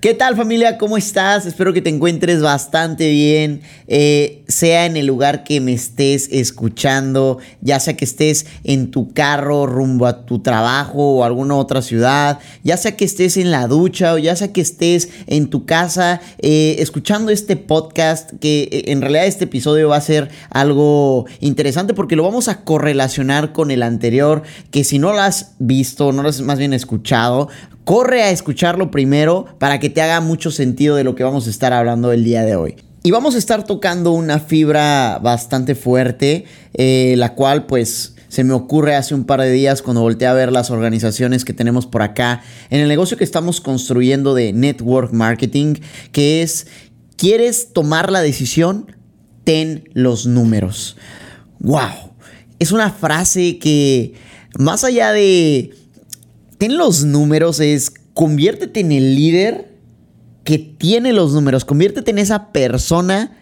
[0.00, 0.78] ¿Qué tal familia?
[0.78, 1.44] ¿Cómo estás?
[1.44, 7.36] Espero que te encuentres bastante bien, eh, sea en el lugar que me estés escuchando,
[7.60, 12.38] ya sea que estés en tu carro rumbo a tu trabajo o alguna otra ciudad,
[12.64, 16.22] ya sea que estés en la ducha o ya sea que estés en tu casa
[16.38, 21.92] eh, escuchando este podcast, que eh, en realidad este episodio va a ser algo interesante
[21.92, 26.22] porque lo vamos a correlacionar con el anterior, que si no lo has visto, no
[26.22, 27.50] lo has más bien escuchado,
[27.84, 31.50] corre a escucharlo primero para que te haga mucho sentido de lo que vamos a
[31.50, 32.76] estar hablando el día de hoy.
[33.02, 36.44] Y vamos a estar tocando una fibra bastante fuerte,
[36.74, 40.34] eh, la cual pues se me ocurre hace un par de días cuando volteé a
[40.34, 45.12] ver las organizaciones que tenemos por acá en el negocio que estamos construyendo de network
[45.12, 45.76] marketing,
[46.12, 46.66] que es,
[47.16, 48.94] ¿quieres tomar la decisión?
[49.44, 50.96] Ten los números.
[51.58, 52.12] ¡Wow!
[52.58, 54.12] Es una frase que
[54.58, 55.74] más allá de
[56.58, 59.69] ten los números es conviértete en el líder
[60.44, 63.36] que tiene los números, conviértete en esa persona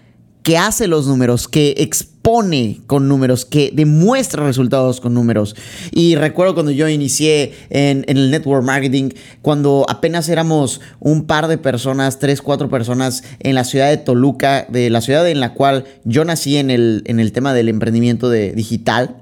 [0.48, 5.54] que hace los números, que expone con números, que demuestra resultados con números.
[5.92, 9.10] Y recuerdo cuando yo inicié en, el network marketing,
[9.42, 14.66] cuando apenas éramos un par de personas, tres, cuatro personas en la ciudad de Toluca,
[14.70, 18.30] de la ciudad en la cual yo nací en el, en el tema del emprendimiento
[18.30, 19.16] de digital.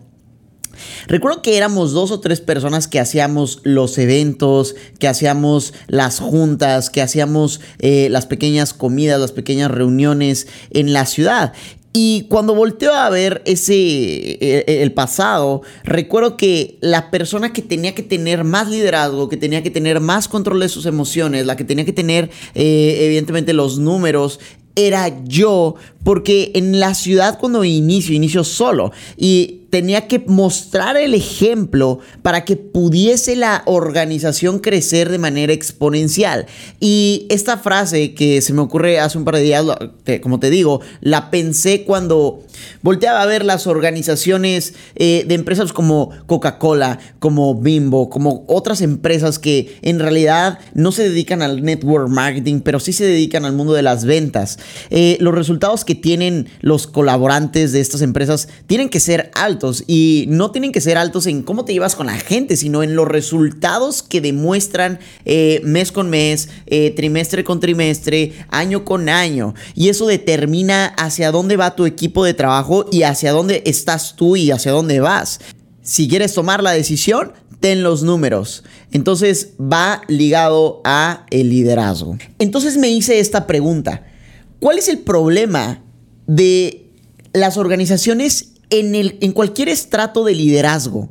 [1.06, 6.90] Recuerdo que éramos dos o tres personas que hacíamos los eventos, que hacíamos las juntas,
[6.90, 11.52] que hacíamos eh, las pequeñas comidas, las pequeñas reuniones en la ciudad.
[11.98, 17.62] Y cuando volteo a ver ese e, e, el pasado, recuerdo que la persona que
[17.62, 21.56] tenía que tener más liderazgo, que tenía que tener más control de sus emociones, la
[21.56, 24.40] que tenía que tener eh, evidentemente los números,
[24.74, 31.14] era yo, porque en la ciudad cuando inicio, inicio solo y tenía que mostrar el
[31.14, 36.46] ejemplo para que pudiese la organización crecer de manera exponencial.
[36.80, 39.64] Y esta frase que se me ocurre hace un par de días,
[40.22, 42.42] como te digo, la pensé cuando
[42.82, 49.38] volteaba a ver las organizaciones eh, de empresas como Coca-Cola, como Bimbo, como otras empresas
[49.38, 53.72] que en realidad no se dedican al network marketing, pero sí se dedican al mundo
[53.72, 54.58] de las ventas.
[54.90, 59.55] Eh, los resultados que tienen los colaborantes de estas empresas tienen que ser altos
[59.86, 62.94] y no tienen que ser altos en cómo te llevas con la gente, sino en
[62.96, 69.54] los resultados que demuestran eh, mes con mes, eh, trimestre con trimestre, año con año.
[69.74, 74.36] Y eso determina hacia dónde va tu equipo de trabajo y hacia dónde estás tú
[74.36, 75.40] y hacia dónde vas.
[75.82, 78.64] Si quieres tomar la decisión, ten los números.
[78.92, 82.18] Entonces va ligado a el liderazgo.
[82.38, 84.06] Entonces me hice esta pregunta.
[84.60, 85.82] ¿Cuál es el problema
[86.26, 86.90] de
[87.32, 91.10] las organizaciones en, el, en cualquier estrato de liderazgo?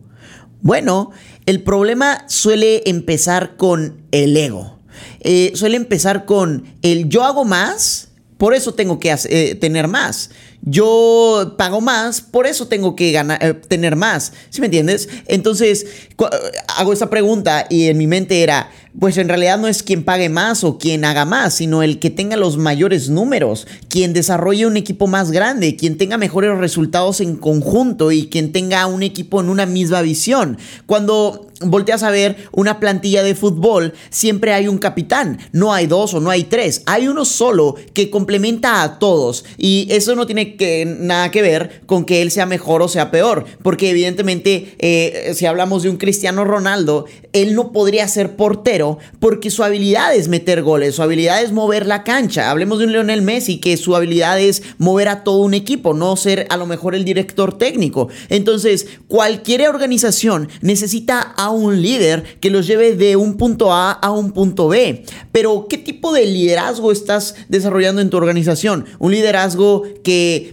[0.61, 1.11] Bueno,
[1.45, 4.79] el problema suele empezar con el ego.
[5.19, 10.31] Eh, suele empezar con el yo hago más, por eso tengo que eh, tener más.
[10.65, 14.33] Yo pago más, por eso tengo que ganar, eh, tener más.
[14.49, 15.07] ¿Sí me entiendes?
[15.27, 15.85] Entonces,
[16.75, 20.29] hago esa pregunta y en mi mente era, pues en realidad no es quien pague
[20.29, 24.77] más o quien haga más, sino el que tenga los mayores números, quien desarrolle un
[24.77, 29.49] equipo más grande, quien tenga mejores resultados en conjunto y quien tenga un equipo en
[29.49, 30.57] una misma visión.
[30.87, 36.13] Cuando volteas a ver una plantilla de fútbol, siempre hay un capitán, no hay dos
[36.13, 40.54] o no hay tres, hay uno solo que complementa a todos y eso no tiene
[40.57, 45.31] que, nada que ver con que él sea mejor o sea peor, porque evidentemente eh,
[45.33, 50.27] si hablamos de un Cristiano Ronaldo, él no podría ser portero, porque su habilidad es
[50.27, 52.49] meter goles, su habilidad es mover la cancha.
[52.49, 56.15] Hablemos de un Lionel Messi que su habilidad es mover a todo un equipo, no
[56.15, 58.07] ser a lo mejor el director técnico.
[58.29, 64.11] Entonces, cualquier organización necesita a un líder que los lleve de un punto A a
[64.11, 65.03] un punto B.
[65.31, 68.85] Pero, ¿qué tipo de liderazgo estás desarrollando en tu organización?
[68.99, 70.44] Un liderazgo que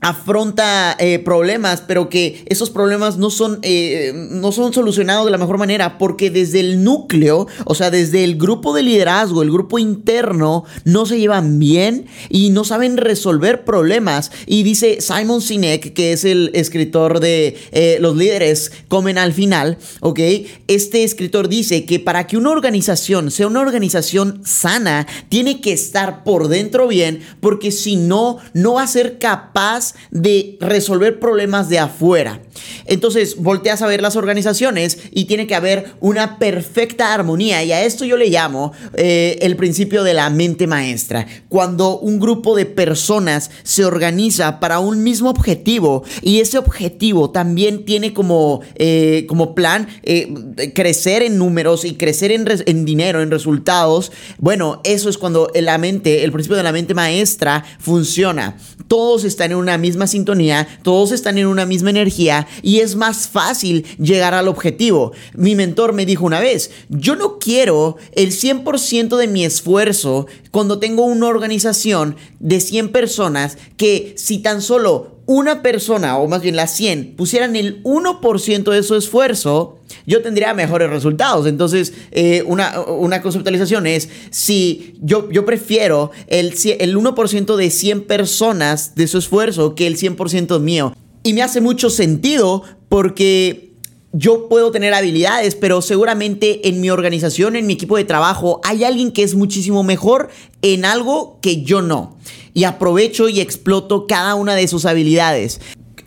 [0.00, 5.38] afronta eh, problemas, pero que esos problemas no son, eh, no son solucionados de la
[5.38, 9.78] mejor manera, porque desde el núcleo, o sea, desde el grupo de liderazgo, el grupo
[9.78, 14.32] interno, no se llevan bien y no saben resolver problemas.
[14.46, 19.76] Y dice Simon Sinek, que es el escritor de eh, Los líderes comen al final,
[20.00, 20.20] ¿ok?
[20.66, 26.24] Este escritor dice que para que una organización sea una organización sana, tiene que estar
[26.24, 31.78] por dentro bien, porque si no, no va a ser capaz de resolver problemas de
[31.78, 32.42] afuera.
[32.86, 37.84] Entonces volteas a ver las organizaciones y tiene que haber una perfecta armonía y a
[37.84, 41.26] esto yo le llamo eh, el principio de la mente maestra.
[41.48, 47.84] Cuando un grupo de personas se organiza para un mismo objetivo y ese objetivo también
[47.84, 53.30] tiene como, eh, como plan eh, crecer en números y crecer en, en dinero, en
[53.30, 58.56] resultados, bueno, eso es cuando la mente, el principio de la mente maestra funciona.
[58.88, 63.26] Todos están en una misma sintonía, todos están en una misma energía y es más
[63.26, 65.12] fácil llegar al objetivo.
[65.34, 70.78] Mi mentor me dijo una vez, yo no quiero el 100% de mi esfuerzo cuando
[70.78, 76.56] tengo una organización de 100 personas que si tan solo una persona, o más bien
[76.56, 81.46] las 100, pusieran el 1% de su esfuerzo, yo tendría mejores resultados.
[81.46, 86.48] Entonces, eh, una, una, conceptualización es, si yo, yo prefiero el,
[86.80, 90.96] el 1% de 100 personas de su esfuerzo que el 100% mío.
[91.22, 93.69] Y me hace mucho sentido porque
[94.12, 98.84] yo puedo tener habilidades, pero seguramente en mi organización, en mi equipo de trabajo, hay
[98.84, 100.30] alguien que es muchísimo mejor
[100.62, 102.16] en algo que yo no.
[102.52, 105.60] Y aprovecho y exploto cada una de sus habilidades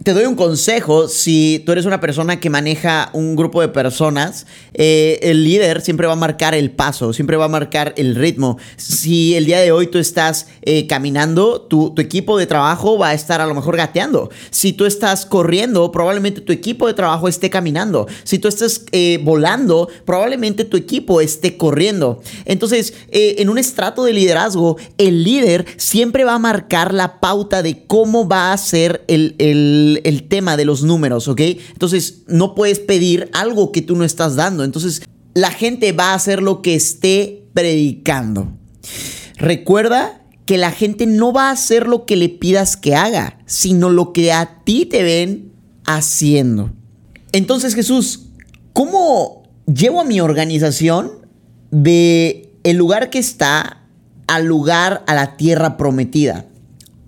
[0.03, 4.45] te doy un consejo, si tú eres una persona que maneja un grupo de personas,
[4.73, 8.57] eh, el líder siempre va a marcar el paso, siempre va a marcar el ritmo.
[8.75, 13.13] Si el día de hoy tú estás eh, caminando, tu, equipo de trabajo va a
[13.13, 14.29] estar a lo mejor gateando.
[14.49, 18.07] Si tú estás corriendo, probablemente tu equipo de trabajo esté caminando.
[18.25, 22.21] Si tú estás eh, volando, probablemente tu equipo esté corriendo.
[22.43, 27.85] Entonces, en un estrato de liderazgo, el líder siempre va a marcar la pauta de
[27.85, 29.05] cómo va a ser
[30.03, 31.41] el tema de los números, ¿ok?
[31.71, 34.63] Entonces no puedes pedir algo que tú no estás dando.
[34.63, 35.01] Entonces
[35.33, 38.53] la gente va a hacer lo que esté predicando.
[39.37, 43.89] Recuerda que la gente no va a hacer lo que le pidas que haga, sino
[43.89, 45.51] lo que a ti te ven
[45.85, 46.71] haciendo.
[47.31, 48.27] Entonces Jesús,
[48.73, 51.11] ¿cómo llevo a mi organización
[51.71, 53.81] de el lugar que está
[54.27, 56.45] al lugar a la tierra prometida?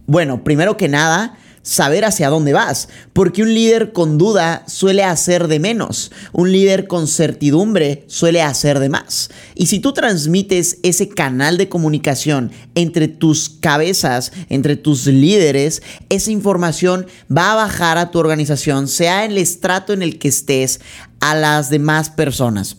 [0.07, 5.47] Bueno, primero que nada, saber hacia dónde vas, porque un líder con duda suele hacer
[5.47, 9.31] de menos, un líder con certidumbre suele hacer de más.
[9.55, 16.31] Y si tú transmites ese canal de comunicación entre tus cabezas, entre tus líderes, esa
[16.31, 20.79] información va a bajar a tu organización, sea en el estrato en el que estés,
[21.19, 22.77] a las demás personas.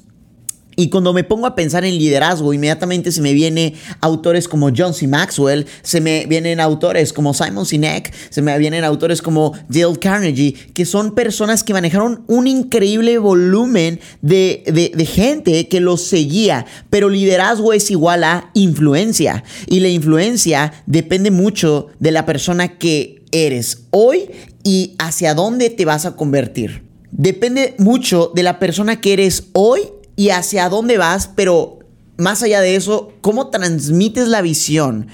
[0.76, 4.92] Y cuando me pongo a pensar en liderazgo, inmediatamente se me vienen autores como John
[4.92, 5.08] C.
[5.08, 10.52] Maxwell, se me vienen autores como Simon Sinek, se me vienen autores como Dale Carnegie,
[10.52, 16.66] que son personas que manejaron un increíble volumen de, de gente que los seguía.
[16.90, 19.44] Pero liderazgo es igual a influencia.
[19.66, 24.30] Y la influencia depende mucho de la persona que eres hoy
[24.62, 26.84] y hacia dónde te vas a convertir.
[27.12, 29.80] Depende mucho de la persona que eres hoy
[30.16, 31.78] y hacia dónde vas, pero
[32.16, 35.08] más allá de eso, cómo transmites la visión,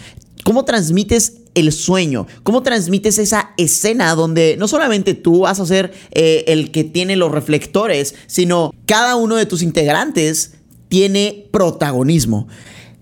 [0.44, 5.92] cómo transmites el sueño, cómo transmites esa escena donde no solamente tú vas a ser
[6.12, 10.54] eh, el que tiene los reflectores, sino cada uno de tus integrantes
[10.88, 12.48] tiene protagonismo.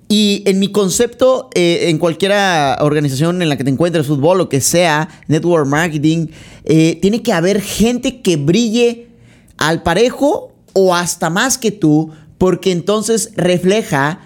[0.08, 2.32] Y en mi concepto, eh, en cualquier
[2.81, 6.26] organización en la que te encuentres, fútbol, lo que sea, network marketing,
[6.64, 9.06] eh, tiene que haber gente que brille
[9.56, 14.21] al parejo o hasta más que tú, porque entonces refleja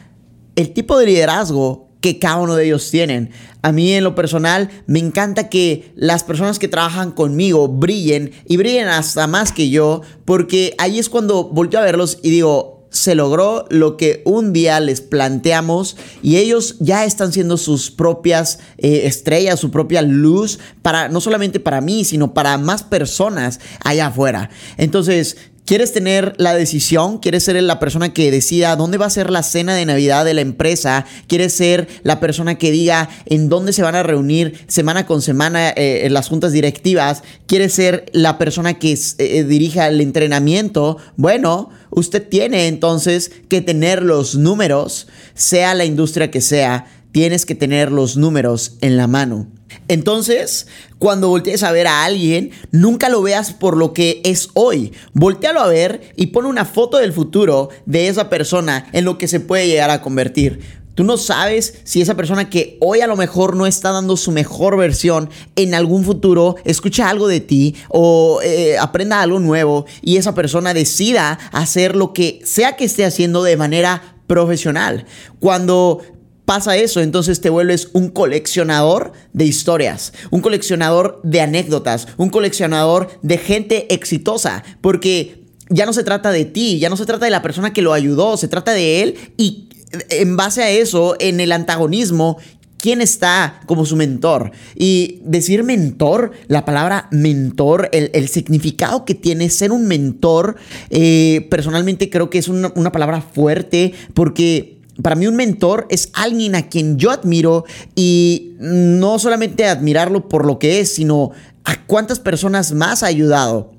[0.56, 3.30] el tipo de liderazgo que cada uno de ellos tienen.
[3.62, 8.58] A mí en lo personal me encanta que las personas que trabajan conmigo brillen y
[8.58, 13.16] brillen hasta más que yo, porque ahí es cuando volteo a verlos y digo, se
[13.16, 19.02] logró lo que un día les planteamos y ellos ya están siendo sus propias eh,
[19.06, 24.48] estrellas, su propia luz para no solamente para mí, sino para más personas allá afuera.
[24.76, 27.16] Entonces, ¿Quieres tener la decisión?
[27.16, 30.34] ¿Quieres ser la persona que decida dónde va a ser la cena de Navidad de
[30.34, 31.06] la empresa?
[31.26, 35.70] ¿Quieres ser la persona que diga en dónde se van a reunir semana con semana
[35.70, 37.22] eh, en las juntas directivas?
[37.46, 40.98] ¿Quieres ser la persona que eh, dirija el entrenamiento?
[41.16, 47.54] Bueno, usted tiene entonces que tener los números, sea la industria que sea, tienes que
[47.54, 49.46] tener los números en la mano.
[49.88, 50.66] Entonces,
[50.98, 54.92] cuando voltees a ver a alguien, nunca lo veas por lo que es hoy.
[55.12, 59.28] Voltealo a ver y pon una foto del futuro de esa persona en lo que
[59.28, 60.60] se puede llegar a convertir.
[60.94, 64.30] Tú no sabes si esa persona que hoy a lo mejor no está dando su
[64.30, 70.18] mejor versión, en algún futuro escucha algo de ti o eh, aprenda algo nuevo y
[70.18, 75.04] esa persona decida hacer lo que sea que esté haciendo de manera profesional.
[75.40, 76.00] Cuando
[76.44, 83.08] pasa eso, entonces te vuelves un coleccionador de historias, un coleccionador de anécdotas, un coleccionador
[83.22, 87.30] de gente exitosa, porque ya no se trata de ti, ya no se trata de
[87.30, 89.68] la persona que lo ayudó, se trata de él y
[90.10, 92.38] en base a eso, en el antagonismo,
[92.84, 94.50] quién está como su mentor.
[94.74, 100.56] Y decir mentor, la palabra mentor, el, significado que tiene ser un mentor,
[100.90, 106.10] eh, personalmente creo que es una, una palabra fuerte porque para mí un mentor es
[106.12, 111.32] alguien a quien yo admiro y no solamente admirarlo por lo que es, sino
[111.64, 113.72] a cuántas personas más ha ayudado.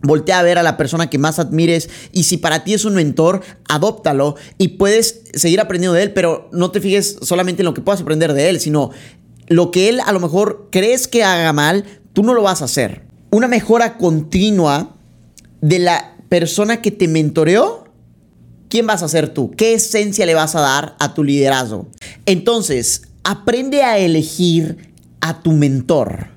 [0.00, 2.94] Voltea a ver a la persona que más admires y si para ti es un
[2.94, 7.74] mentor, adóptalo y puedes seguir aprendiendo de él, pero no te fijes solamente en lo
[7.74, 8.90] que puedas aprender de él, sino
[9.48, 12.66] lo que él a lo mejor crees que haga mal, tú no lo vas a
[12.66, 13.02] hacer.
[13.30, 14.96] Una mejora continua
[15.60, 17.87] de la persona que te mentoreó,
[18.68, 19.50] ¿quién vas a ser tú?
[19.50, 21.88] ¿Qué esencia le vas a dar a tu liderazgo?
[22.26, 26.28] Entonces, aprende a elegir a tu mentor.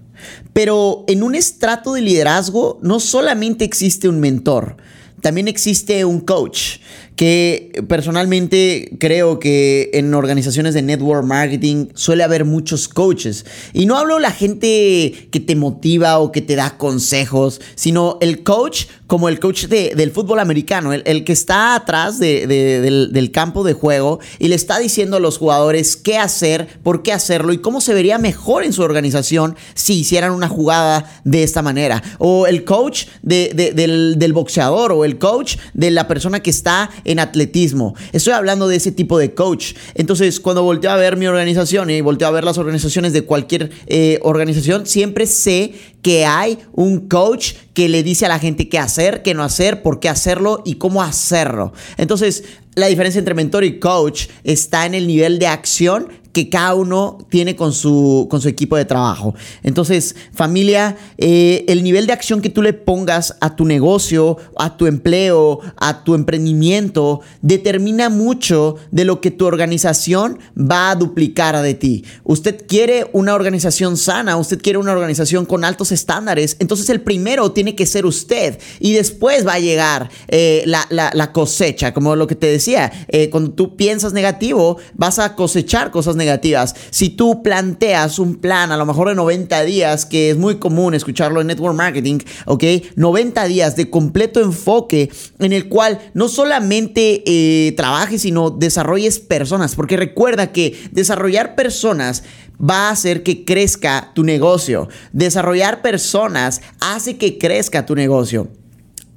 [0.54, 4.78] Pero en un estrato de liderazgo no solamente existe un mentor,
[5.22, 6.80] también existe un coach
[7.16, 13.46] que personalmente creo que en organizaciones de network marketing suele haber muchos coaches.
[13.74, 18.42] Y no hablo la gente que te motiva o que te da consejos, sino el
[18.42, 23.74] coach como el coach del fútbol americano, el, que está atrás del, del, campo de
[23.74, 27.82] juego y le está diciendo a los jugadores qué hacer, por qué hacerlo y cómo
[27.82, 32.01] se vería mejor en su organización si hicieran una jugada de esta manera.
[32.20, 37.20] O el coach del, del boxeador o el coach de la persona que está en
[37.20, 37.96] atletismo.
[38.13, 39.74] Estoy hablando de ese tipo de coach.
[39.94, 43.72] Entonces, cuando volteo a ver mi organización y volteo a ver las organizaciones de cualquier
[43.88, 48.79] eh, organización, siempre sé que hay un coach que le dice a la gente qué
[48.79, 51.74] hacer, qué no hacer, por qué hacerlo y cómo hacerlo.
[51.98, 52.43] Entonces,
[52.75, 57.18] la diferencia entre mentor y coach está en el nivel de acción que cada uno
[57.30, 59.36] tiene con su, con su equipo de trabajo.
[59.64, 64.78] Entonces, familia, eh, el nivel de acción que tú le pongas a tu negocio, a
[64.78, 71.62] tu empleo, a tu emprendimiento, determina mucho de lo que tu organización va a duplicar
[71.62, 72.06] de ti.
[72.24, 77.52] Usted quiere una organización sana, usted quiere una organización con altos estándares, entonces el primero
[77.52, 82.36] tiene que ser usted y después va a llegar eh, la, cosecha, como lo que
[82.36, 86.75] te decía, eh, cuando tú piensas negativo, vas a cosechar cosas negativas negativas.
[86.92, 90.94] Si tú planteas un plan a lo mejor de 90 días, que es muy común
[90.94, 92.63] escucharlo en network marketing, ¿ok?
[92.96, 99.75] 90 días de completo enfoque en el cual no solamente eh, trabajes, sino desarrolles personas,
[99.75, 102.24] porque recuerda que desarrollar personas
[102.62, 104.88] va a hacer que crezca tu negocio.
[105.12, 108.50] Desarrollar personas hace que crezca tu negocio.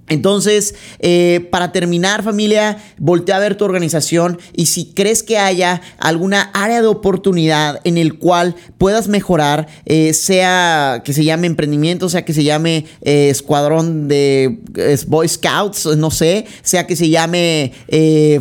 [0.09, 5.81] Entonces, eh, para terminar familia, voltea a ver tu organización y si crees que haya
[5.99, 12.11] alguna área de oportunidad en el cual puedas mejorar, eh, sea que se llame emprendimiento,
[12.11, 14.59] sea que se llame eh, escuadrón de
[15.07, 17.73] Boy Scouts, no sé, sea que se llame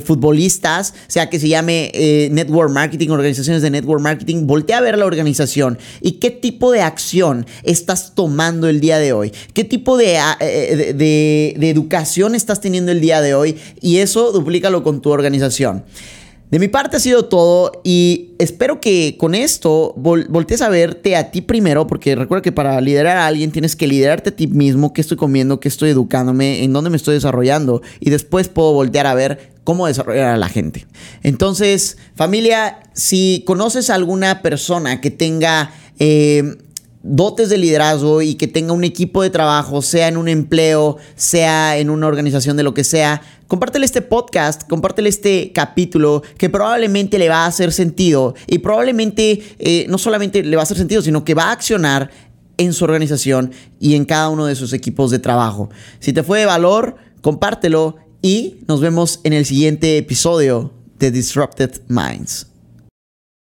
[0.03, 1.91] futbolistas, sea que se llame
[2.31, 5.77] network marketing, organizaciones de network marketing, voltea a ver la organización.
[6.01, 10.19] Y qué tipo de acción estás tomando el día de hoy, qué tipo de,
[11.61, 15.83] educación estás teniendo el día de hoy y eso duplícalo con tu organización.
[16.53, 21.31] De mi parte ha sido todo y espero que con esto voltees a verte a
[21.31, 24.93] ti primero, porque recuerda que para liderar a alguien tienes que liderarte a ti mismo,
[24.93, 29.07] qué estoy comiendo, qué estoy educándome, en dónde me estoy desarrollando y después puedo voltear
[29.07, 30.85] a ver cómo desarrollar a la gente.
[31.23, 35.71] Entonces, familia, si conoces a alguna persona que tenga...
[35.97, 36.57] Eh,
[37.03, 41.77] dotes de liderazgo y que tenga un equipo de trabajo, sea en un empleo, sea
[41.77, 47.19] en una organización de lo que sea, compártele este podcast, compártele este capítulo que probablemente
[47.19, 51.01] le va a hacer sentido y probablemente eh, no solamente le va a hacer sentido,
[51.01, 52.09] sino que va a accionar
[52.57, 55.69] en su organización y en cada uno de sus equipos de trabajo.
[55.99, 61.81] Si te fue de valor, compártelo y nos vemos en el siguiente episodio de Disrupted
[61.89, 62.52] Minds.